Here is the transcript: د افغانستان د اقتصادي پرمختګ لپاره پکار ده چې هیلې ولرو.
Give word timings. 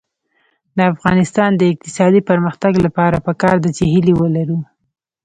د 0.77 0.79
افغانستان 0.93 1.51
د 1.55 1.61
اقتصادي 1.73 2.21
پرمختګ 2.29 2.73
لپاره 2.85 3.17
پکار 3.27 3.55
ده 3.63 3.69
چې 3.77 3.83
هیلې 3.93 4.13
ولرو. 4.17 4.59